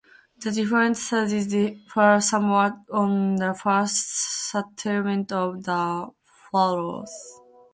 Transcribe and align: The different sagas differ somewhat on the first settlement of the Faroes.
The 0.39 0.49
different 0.51 0.95
sagas 0.97 1.45
differ 1.47 2.19
somewhat 2.21 2.73
on 2.91 3.35
the 3.35 3.53
first 3.53 4.49
settlement 4.49 5.31
of 5.31 5.61
the 5.63 6.07
Faroes. 6.51 7.11